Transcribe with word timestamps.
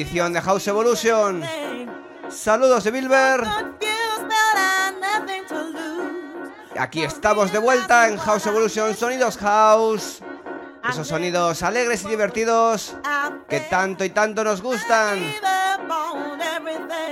Edición 0.00 0.32
de 0.32 0.40
House 0.40 0.66
Evolution. 0.66 1.42
Saludos 2.30 2.84
de 2.84 2.90
Bilber. 2.90 3.42
Aquí 6.78 7.02
estamos 7.02 7.52
de 7.52 7.58
vuelta 7.58 8.08
en 8.08 8.16
House 8.16 8.46
Evolution 8.46 8.96
Sonidos 8.96 9.36
House. 9.36 10.22
Esos 10.88 11.06
sonidos 11.06 11.62
alegres 11.62 12.02
y 12.04 12.08
divertidos 12.08 12.96
que 13.46 13.60
tanto 13.60 14.02
y 14.02 14.08
tanto 14.08 14.42
nos 14.42 14.62
gustan. 14.62 15.18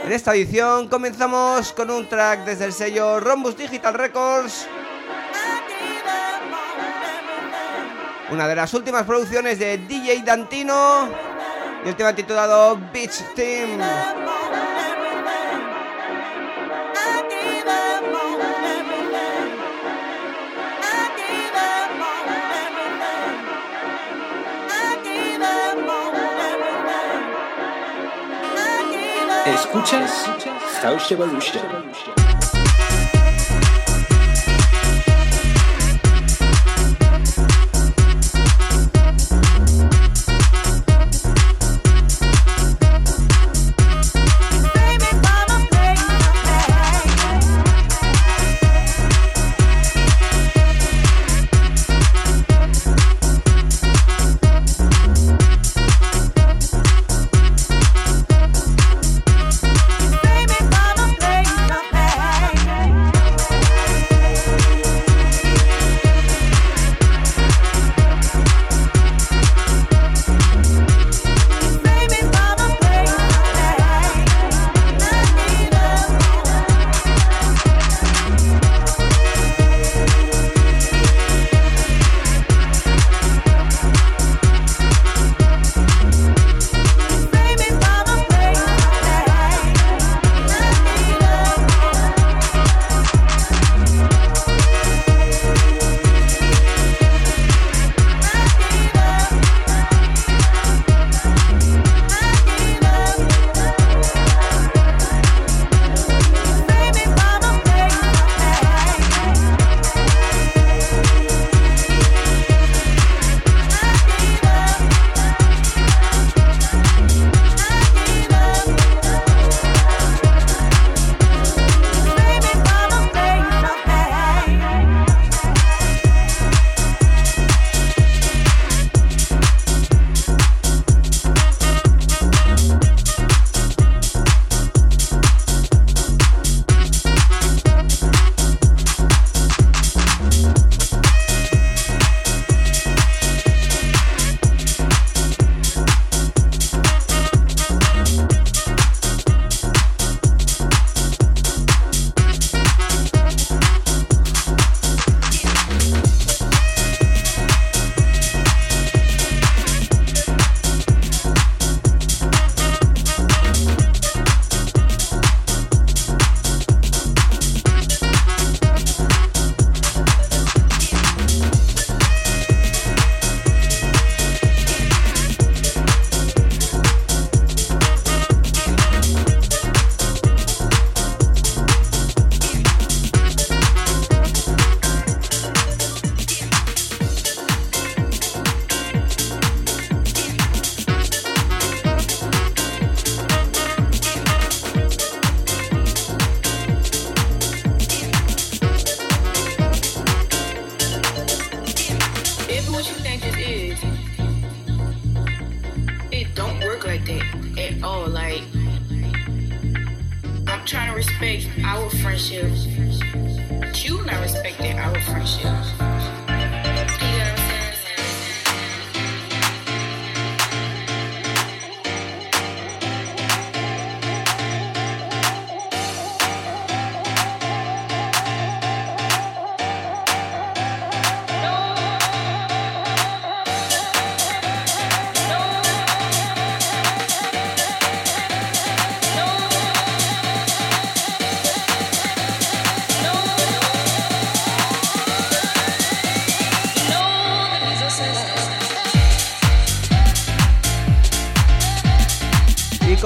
En 0.04 0.10
esta 0.10 0.34
edición 0.34 0.88
comenzamos 0.88 1.74
con 1.74 1.90
un 1.90 2.08
track 2.08 2.46
desde 2.46 2.64
el 2.64 2.72
sello 2.72 3.20
Rombus 3.20 3.54
Digital 3.54 3.92
Records 3.92 4.66
una 8.30 8.46
de 8.46 8.54
las 8.54 8.74
últimas 8.74 9.04
producciones 9.04 9.58
de 9.58 9.78
DJ 9.78 10.22
Dantino 10.22 11.08
y 11.84 11.88
el 11.88 11.96
tema 11.96 12.14
titulado 12.14 12.78
Beach 12.92 13.22
Team. 13.34 13.80
Escuchas 29.46 30.26
House 30.82 31.12
Evolution. 31.12 32.17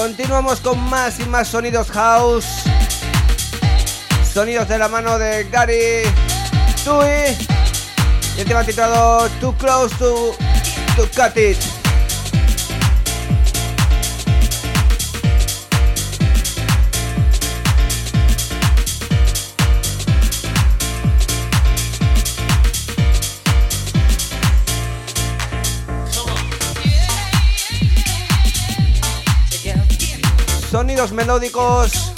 Continuamos 0.02 0.58
con 0.58 0.80
más 0.90 1.20
y 1.20 1.26
más 1.26 1.46
sonidos 1.46 1.88
house. 1.92 2.64
Sonidos 4.34 4.66
de 4.66 4.76
la 4.76 4.88
mano 4.88 5.16
de 5.16 5.44
Gary 5.44 6.02
Tui. 6.84 7.36
Y 8.36 8.40
el 8.40 8.48
tema 8.48 8.64
titulado 8.64 9.28
Too 9.40 9.56
Close 9.58 9.94
to, 9.98 10.34
to 10.96 11.08
Cut 11.14 11.36
It. 11.36 11.71
Melódicos 31.10 32.12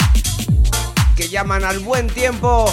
que 1.15 1.27
llaman 1.27 1.63
al 1.63 1.79
buen 1.79 2.05
tiempo. 2.07 2.71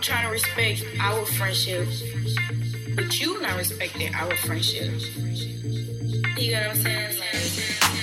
I'm 0.00 0.04
trying 0.04 0.24
to 0.24 0.32
respect 0.32 0.82
our 0.98 1.26
friendship, 1.26 1.86
but 2.96 3.20
you 3.20 3.38
not 3.42 3.58
respecting 3.58 4.14
our 4.14 4.34
friendship. 4.34 4.98
You 6.38 6.52
know 6.52 6.60
what 6.60 6.70
I'm 6.70 6.76
saying? 6.76 7.18
Like, 7.18 7.99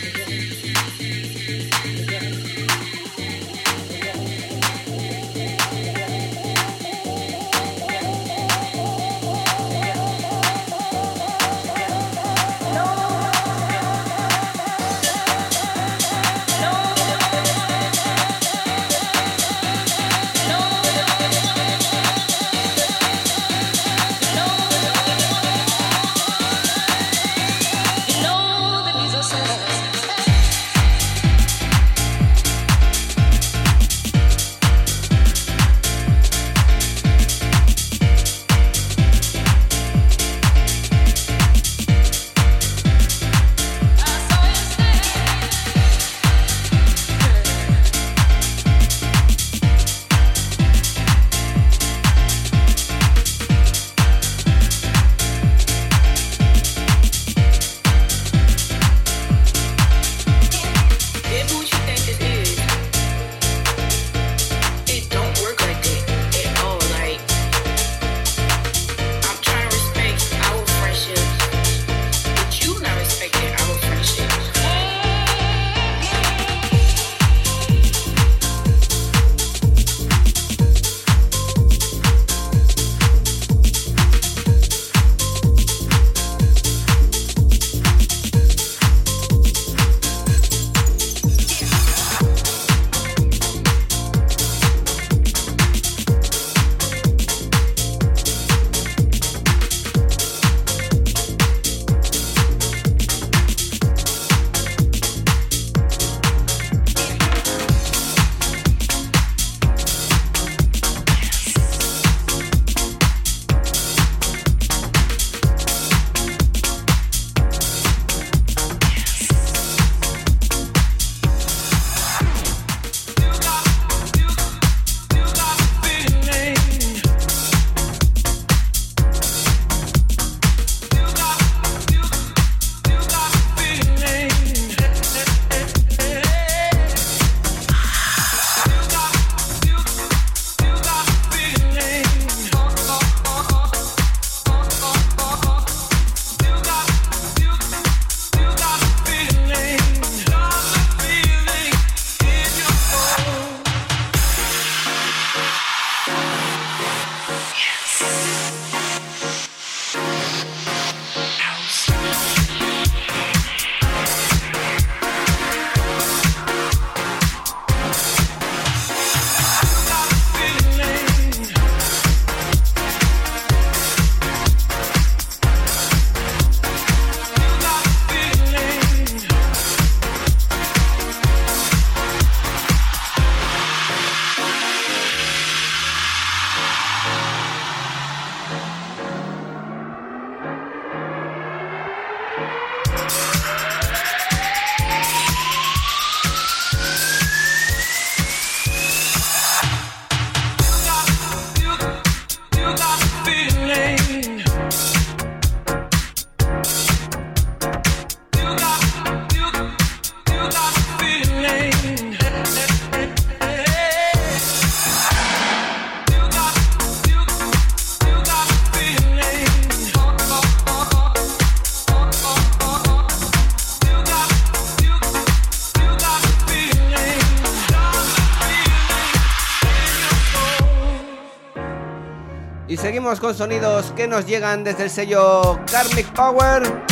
con 233.15 233.33
sonidos 233.33 233.93
que 233.95 234.05
nos 234.05 234.25
llegan 234.25 234.65
desde 234.65 234.83
el 234.83 234.89
sello 234.89 235.61
Karmic 235.71 236.11
Power. 236.11 236.83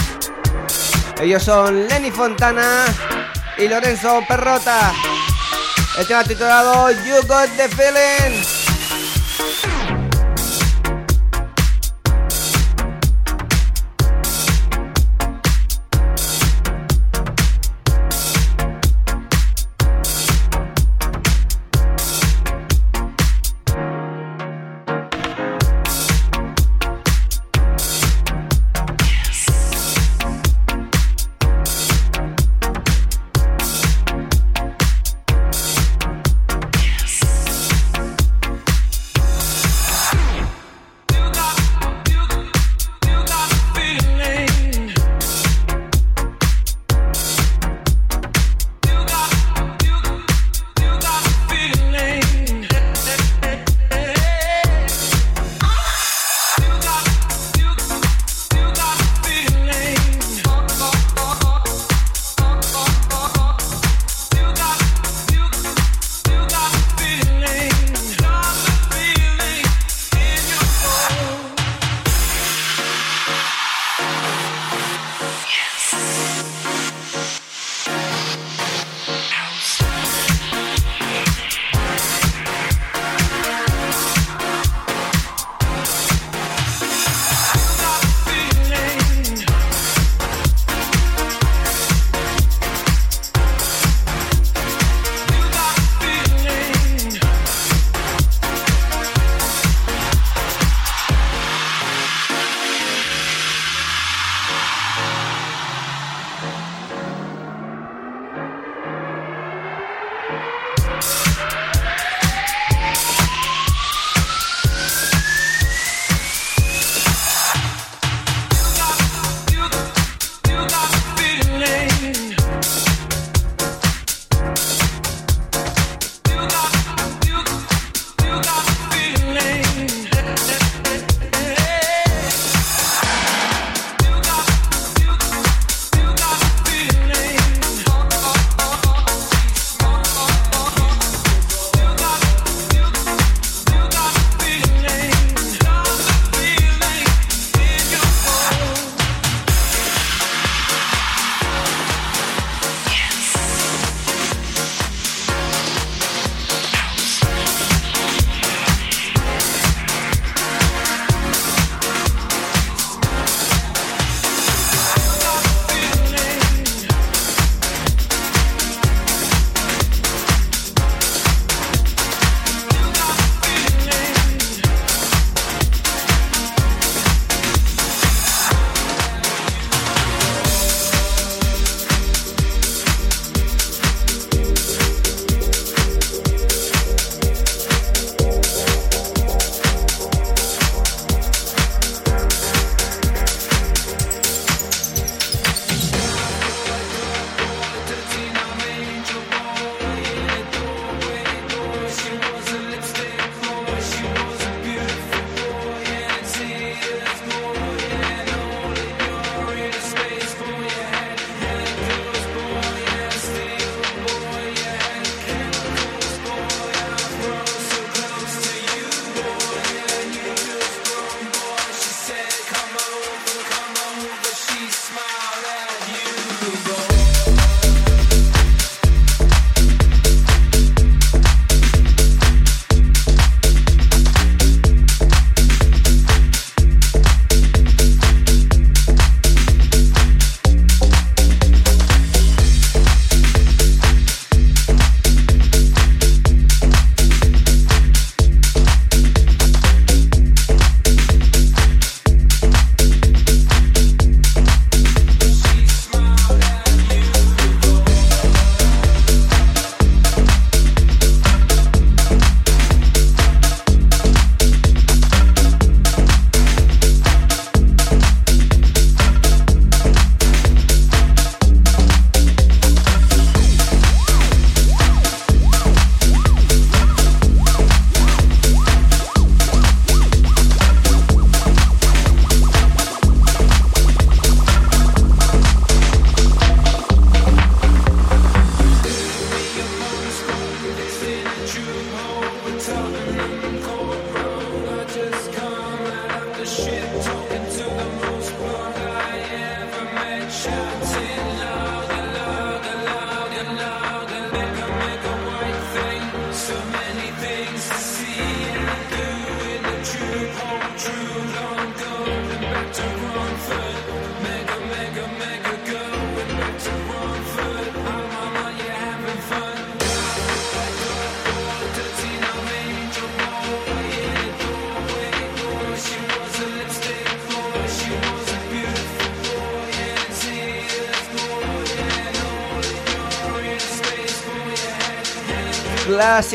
Ellos 1.19 1.43
son 1.43 1.89
Lenny 1.89 2.09
Fontana 2.09 2.85
y 3.57 3.67
Lorenzo 3.67 4.21
Perrota. 4.25 4.93
El 5.97 6.07
tema 6.07 6.23
titulado 6.23 6.89
You 6.91 7.15
Got 7.27 7.49
the 7.57 7.67
Feeling. 7.67 8.44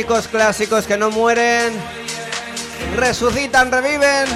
Clásicos, 0.05 0.29
clásicos 0.29 0.87
que 0.87 0.97
no 0.97 1.11
mueren, 1.11 1.75
resucitan, 2.97 3.71
reviven. 3.71 4.27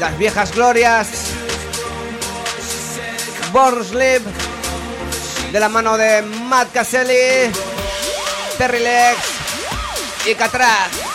Las 0.00 0.16
viejas 0.16 0.52
glorias. 0.54 1.08
Born 3.52 3.84
Sleep, 3.84 4.22
de 5.52 5.60
la 5.60 5.68
mano 5.68 5.96
de 5.96 6.22
Matt 6.22 6.72
Caselli, 6.72 7.50
Terry 8.58 8.80
Lex 8.80 9.18
y 10.26 10.34
Catraz. 10.34 11.05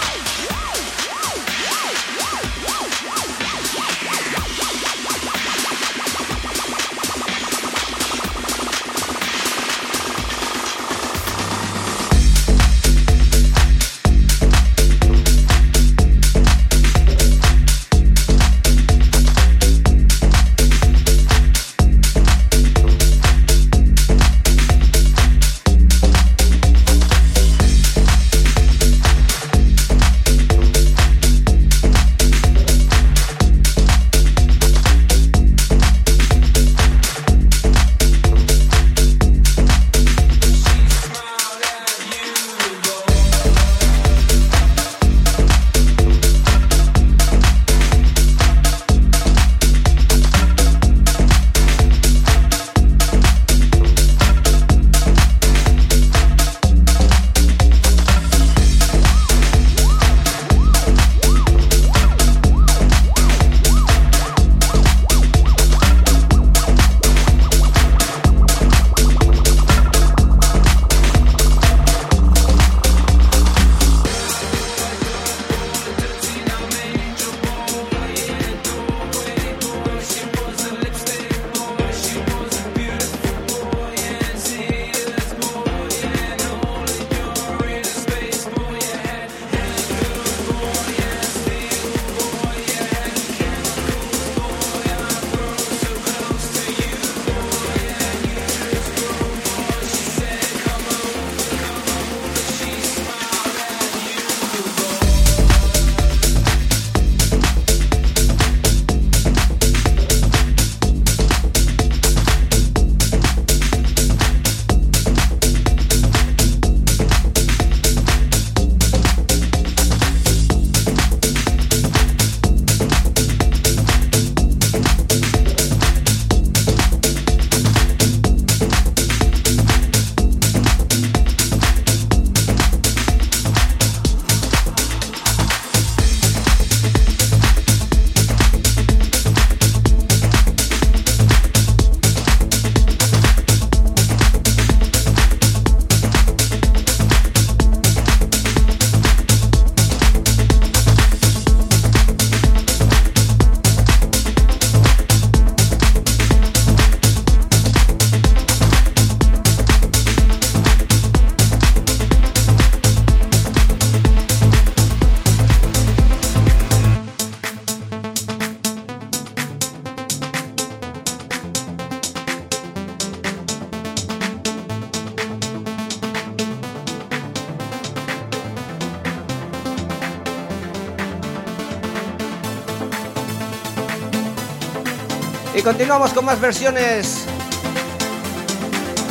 Continuamos 185.82 186.14
con 186.14 186.26
más 186.26 186.40
versiones. 186.40 187.26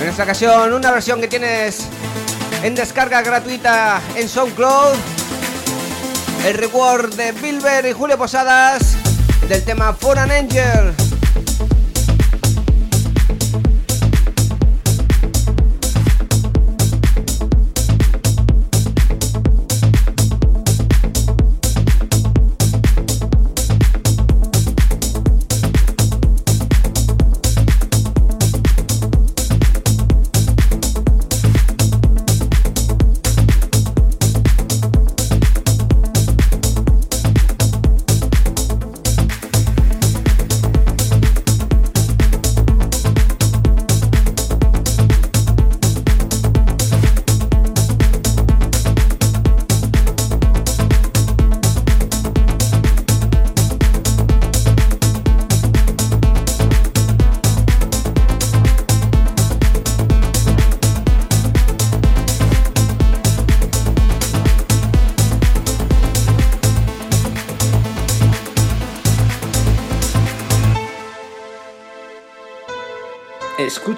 En 0.01 0.09
esta 0.09 0.23
ocasión, 0.23 0.73
una 0.73 0.93
versión 0.93 1.21
que 1.21 1.27
tienes 1.27 1.89
en 2.63 2.77
descarga 2.77 3.23
gratuita 3.23 4.01
en 4.15 4.29
SoundCloud. 4.29 4.95
El 6.47 6.55
reward 6.55 7.13
de 7.17 7.33
Bilber 7.33 7.87
y 7.87 7.93
Julio 7.93 8.17
Posadas 8.17 8.95
del 9.49 9.65
tema 9.65 9.93
For 9.95 10.17
an 10.17 10.31
Angel. 10.31 10.95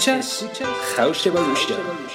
Escuchas 0.02 0.66
House 0.96 1.26
Evolution. 1.26 2.11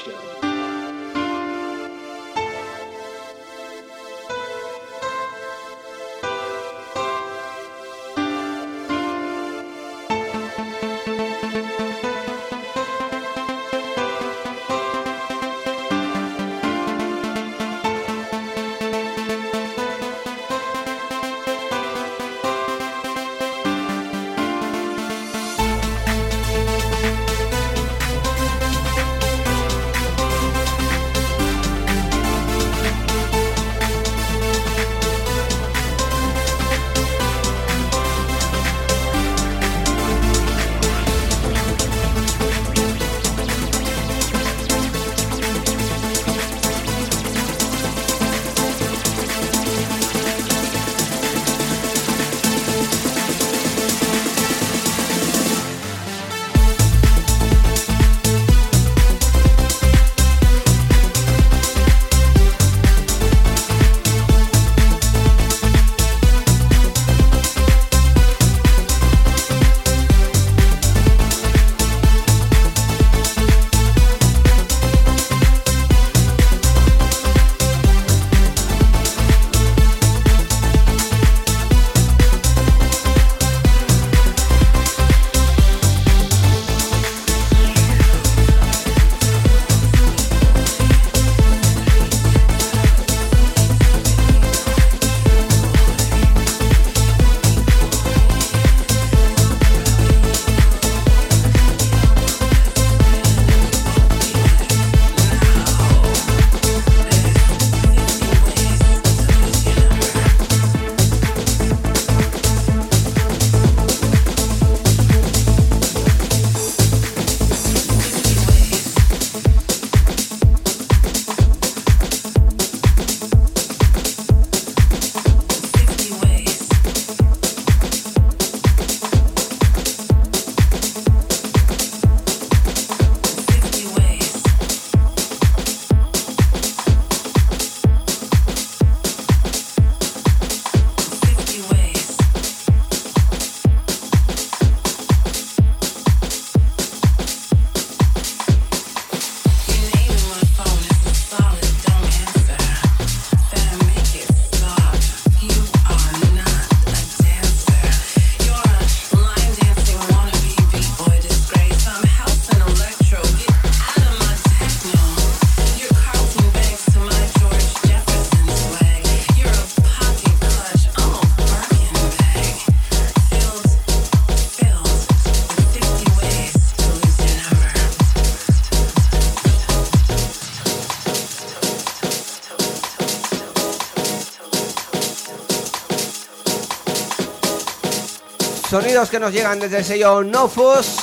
Que 188.97 189.19
nos 189.19 189.31
llegan 189.31 189.59
desde 189.59 189.77
el 189.77 189.85
sello 189.85 190.23
Nofus. 190.23 190.95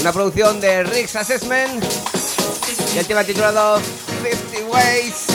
Una 0.00 0.12
producción 0.12 0.60
de 0.60 0.82
Rick's 0.82 1.14
Assessment. 1.14 1.84
Y 2.92 2.98
el 2.98 3.06
tema 3.06 3.22
titulado 3.22 3.78
50 3.78 4.66
Ways. 4.68 5.27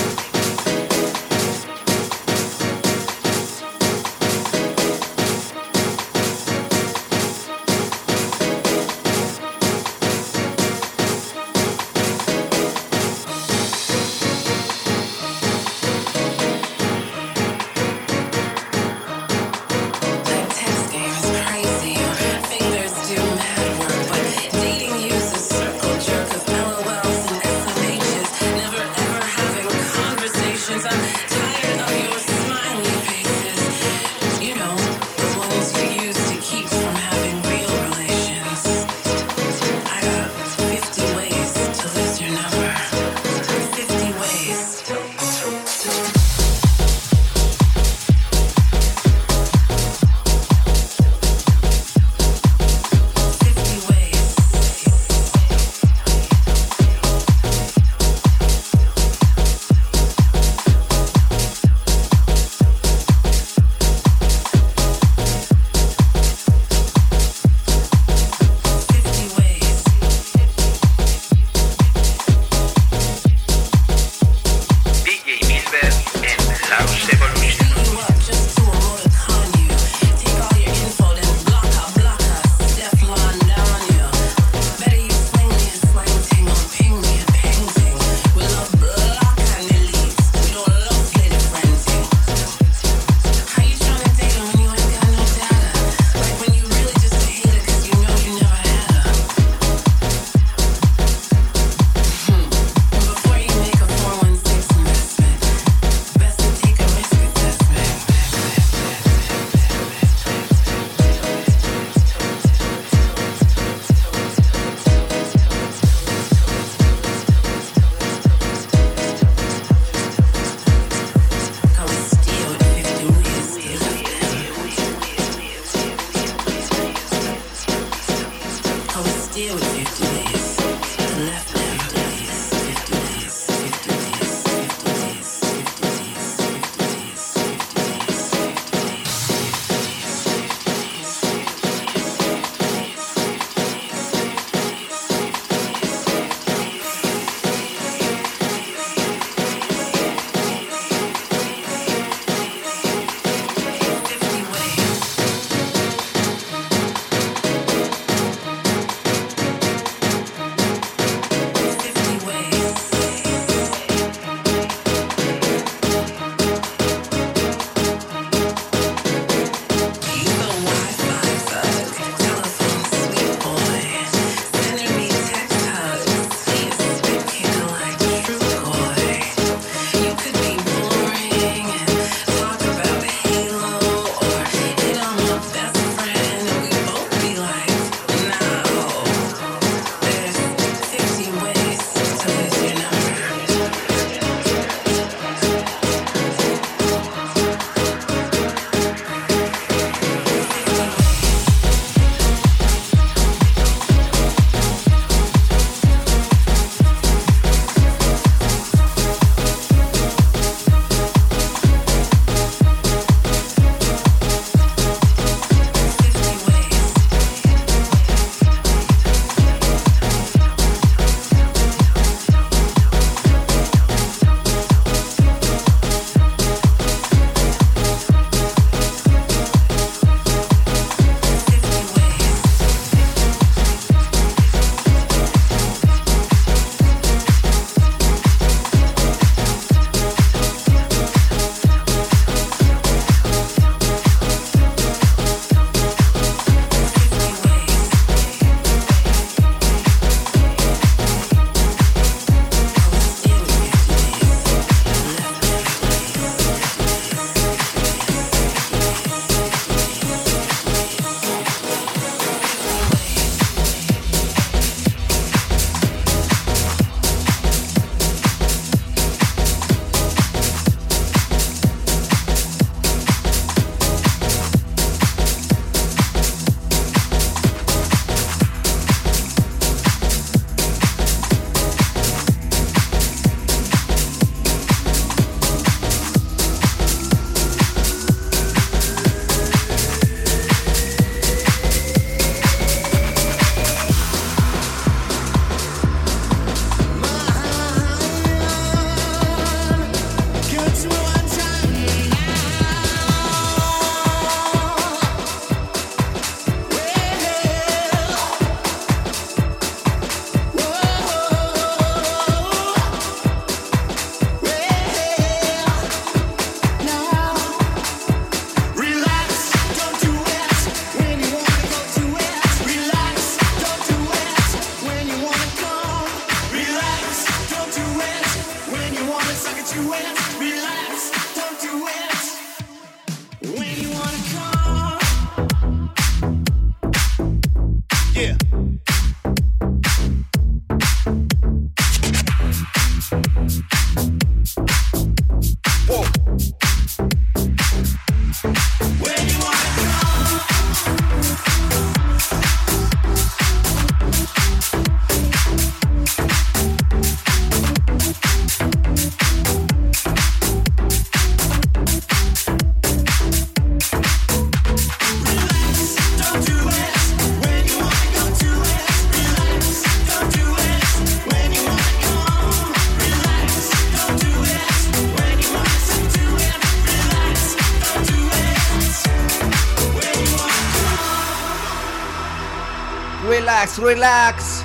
Relax. 383.83 384.63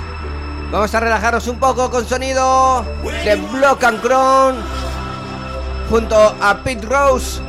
Vamos 0.71 0.95
a 0.95 0.99
relajarnos 0.99 1.47
un 1.47 1.59
poco 1.59 1.91
con 1.91 2.07
sonido 2.07 2.85
de 3.25 3.35
Block 3.35 3.83
and 3.83 4.01
Crown 4.01 4.55
junto 5.89 6.35
a 6.41 6.57
Pete 6.63 6.85
Rose. 6.85 7.41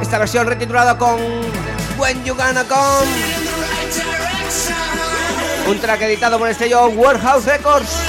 Esta 0.00 0.18
versión 0.18 0.46
retitulada 0.46 0.98
con 0.98 1.16
When 1.98 2.22
You 2.24 2.34
Gonna 2.34 2.64
Come. 2.64 3.10
Un 5.68 5.80
track 5.80 6.02
editado 6.02 6.38
por 6.38 6.48
el 6.48 6.54
Warehouse 6.96 7.46
Records. 7.46 8.05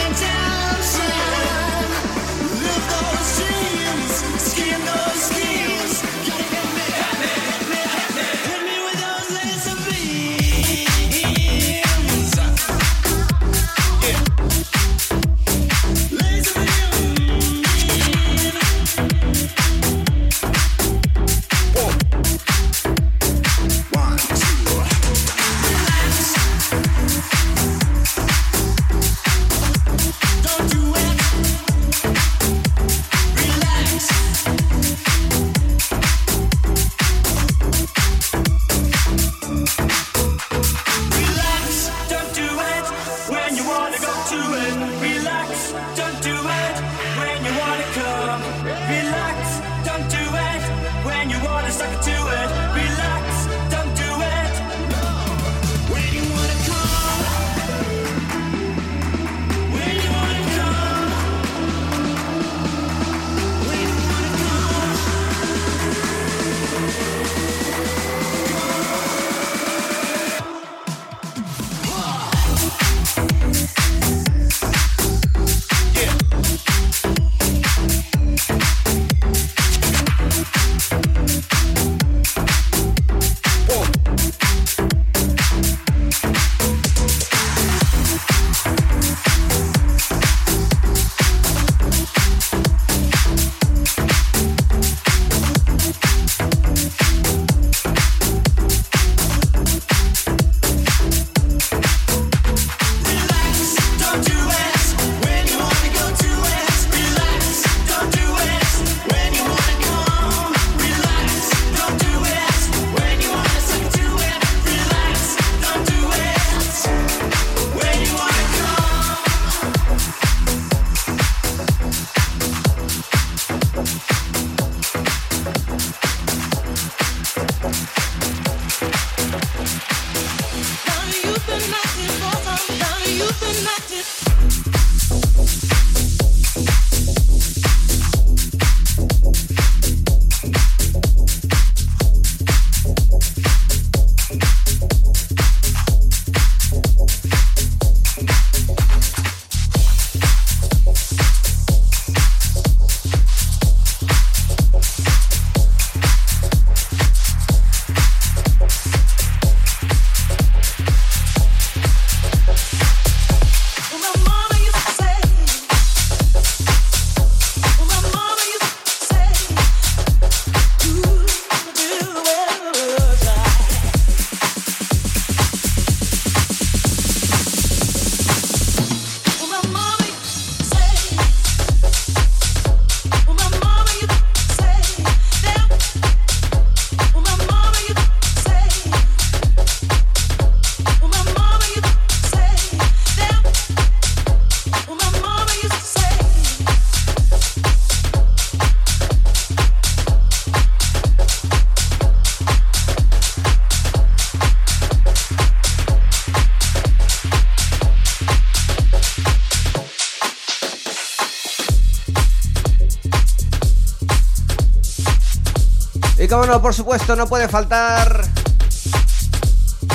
Por 216.62 216.74
supuesto, 216.74 217.16
no 217.16 217.28
puede 217.28 217.48
faltar 217.48 218.24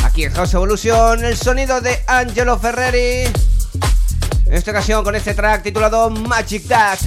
aquí 0.04 0.24
en 0.24 0.32
House 0.32 0.54
Evolution 0.54 1.24
el 1.24 1.36
sonido 1.36 1.80
de 1.80 2.02
Angelo 2.06 2.58
Ferreri. 2.58 3.24
En 4.46 4.52
esta 4.52 4.70
ocasión 4.70 5.02
con 5.02 5.14
este 5.14 5.34
track 5.34 5.62
titulado 5.62 6.10
Magic 6.10 6.64
Dad. 6.64 6.98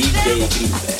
DJ 0.00 0.48
baby. 0.48 0.99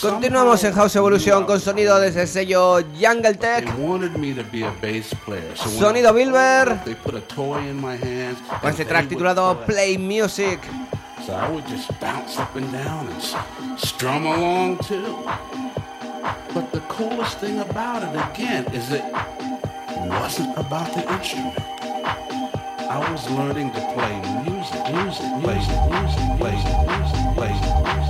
Continuamos 0.00 0.64
en 0.64 0.72
House 0.72 0.96
Evolution 0.96 1.44
con 1.44 1.60
sonido 1.60 1.98
desde 2.00 2.22
el 2.22 2.28
sello 2.28 2.78
Jungle 2.98 3.34
Tech. 3.34 3.66
Sonido 5.54 6.12
Bilber. 6.14 6.78
Con 8.60 8.70
este 8.70 8.84
track 8.84 9.08
titulado 9.08 9.60
Play 9.66 9.98
Music. 9.98 10.60
So 11.26 11.34
I 11.34 11.50
would 11.50 11.66
just 11.66 11.90
bounce 12.00 12.38
up 12.38 12.56
and 12.56 12.72
down 12.72 13.06
and 13.06 13.78
strum 13.78 14.26
along 14.26 14.78
too. 14.78 15.14
But 16.54 16.72
the 16.72 16.80
coolest 16.88 17.38
thing 17.38 17.60
about 17.60 18.02
it 18.02 18.16
again 18.32 18.64
is 18.72 18.90
it 18.90 19.04
wasn't 20.08 20.56
about 20.56 20.94
the 20.94 21.02
instrument. 21.12 21.58
I 22.90 22.98
was 23.12 23.28
learning 23.30 23.72
to 23.72 23.80
play 23.92 24.16
music, 24.48 24.80
music, 24.88 25.28
music, 25.44 25.76
music, 25.92 26.24
play 26.38 26.56
music, 26.56 27.36
play 27.36 27.52
music, 27.52 27.52
play 27.52 27.52
music, 27.52 28.07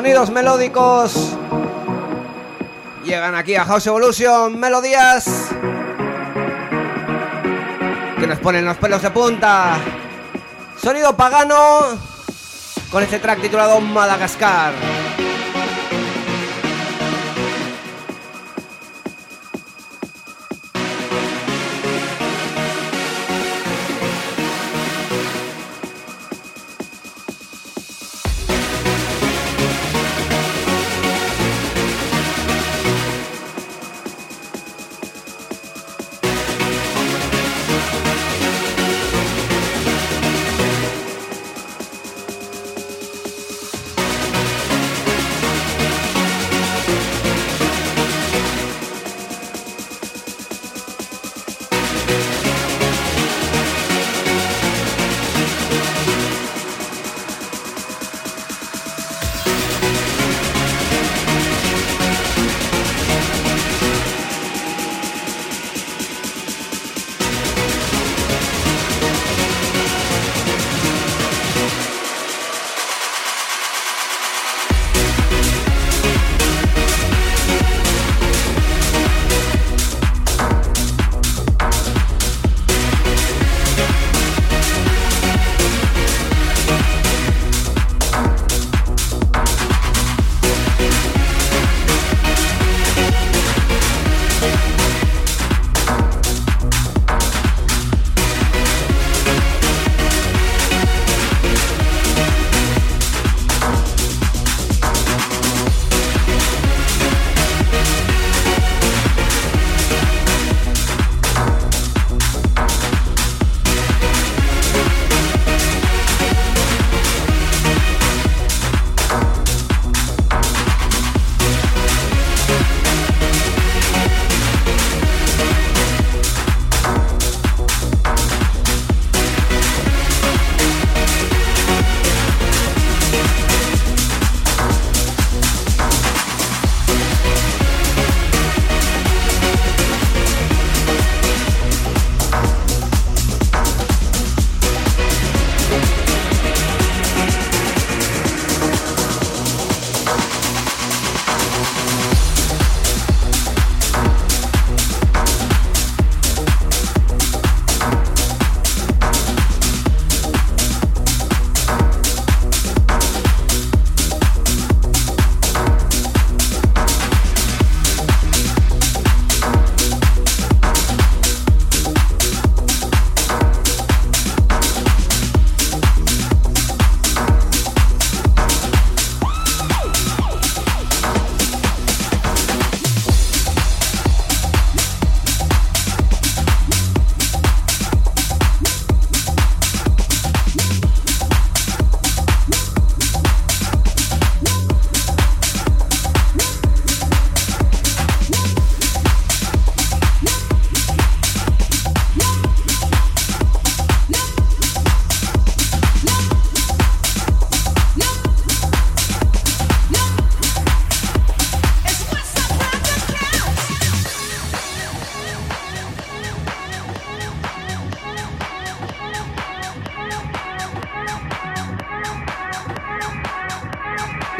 Sonidos 0.00 0.30
melódicos. 0.30 1.36
Llegan 3.04 3.34
aquí 3.34 3.54
a 3.54 3.66
House 3.66 3.86
Evolution, 3.86 4.58
melodías 4.58 5.26
que 8.18 8.26
nos 8.26 8.38
ponen 8.38 8.64
los 8.64 8.78
pelos 8.78 9.02
de 9.02 9.10
punta. 9.10 9.76
Sonido 10.82 11.14
pagano 11.14 11.98
con 12.90 13.02
este 13.02 13.18
track 13.18 13.42
titulado 13.42 13.78
Madagascar. 13.82 14.72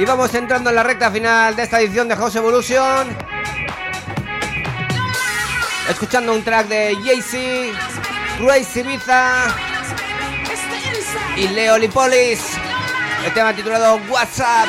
Y 0.01 0.05
vamos 0.07 0.33
entrando 0.33 0.71
en 0.71 0.77
la 0.77 0.83
recta 0.83 1.11
final 1.11 1.55
de 1.55 1.63
esta 1.63 1.79
edición 1.79 2.09
de 2.09 2.17
House 2.17 2.35
Evolution. 2.35 3.07
Escuchando 5.91 6.33
un 6.33 6.43
track 6.43 6.69
de 6.69 6.97
Jay-Z, 7.05 7.79
Crazy 8.39 8.81
Ibiza 8.81 9.55
y 11.37 11.49
Leo 11.49 11.77
Lipolis. 11.77 12.41
El 13.27 13.35
tema 13.35 13.53
titulado 13.53 14.01
WhatsApp. 14.09 14.69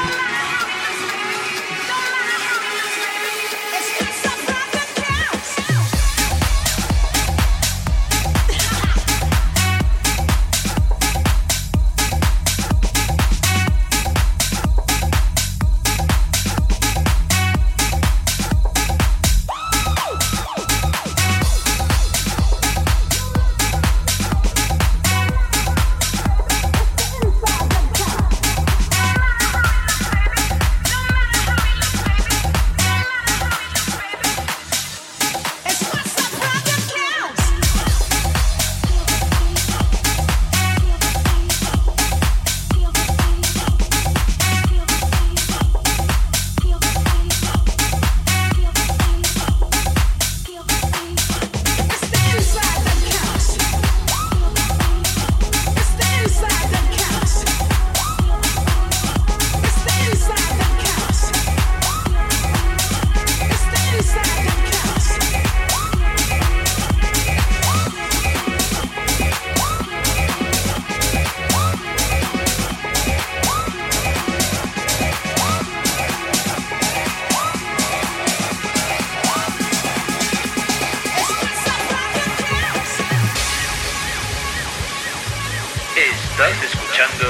Estás 86.42 86.64
escuchando 86.64 87.26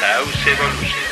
House 0.00 0.46
Evolution. 0.46 1.05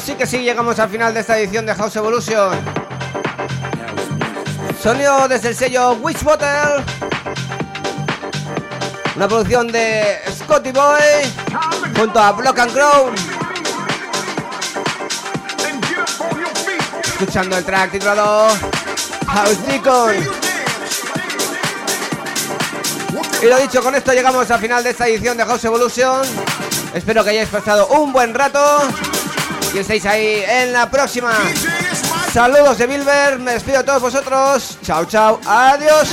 Sí 0.00 0.14
que 0.14 0.26
sí 0.26 0.38
llegamos 0.38 0.78
al 0.80 0.88
final 0.90 1.14
de 1.14 1.20
esta 1.20 1.38
edición 1.38 1.64
de 1.64 1.74
House 1.74 1.94
Evolution. 1.94 2.58
Sonido 4.82 5.28
desde 5.28 5.50
el 5.50 5.56
sello 5.56 5.92
Witch 5.94 6.22
Bottle. 6.22 6.84
Una 9.14 9.28
producción 9.28 9.68
de 9.68 10.18
Scotty 10.38 10.72
Boy 10.72 11.00
junto 11.96 12.18
a 12.20 12.32
Block 12.32 12.58
and 12.58 12.72
Crown. 12.72 13.14
Escuchando 17.04 17.56
el 17.56 17.64
track 17.64 17.92
titulado 17.92 18.48
House 19.28 19.66
Deacon. 19.66 20.14
Y 23.40 23.46
lo 23.46 23.58
dicho, 23.58 23.82
con 23.82 23.94
esto 23.94 24.12
llegamos 24.12 24.50
al 24.50 24.60
final 24.60 24.82
de 24.82 24.90
esta 24.90 25.06
edición 25.06 25.36
de 25.36 25.44
House 25.44 25.64
Evolution. 25.64 26.22
Espero 26.92 27.22
que 27.22 27.30
hayáis 27.30 27.48
pasado 27.48 27.86
un 27.88 28.12
buen 28.12 28.34
rato 28.34 28.82
y 29.74 29.78
estéis 29.78 30.04
ahí 30.06 30.42
en 30.46 30.72
la 30.72 30.90
próxima. 30.90 31.32
Saludos 32.32 32.78
de 32.78 32.86
Bilber, 32.86 33.38
me 33.38 33.52
despido 33.52 33.78
de 33.78 33.84
todos 33.84 34.02
vosotros. 34.02 34.78
Chao, 34.82 35.04
chao, 35.04 35.40
adiós. 35.46 36.08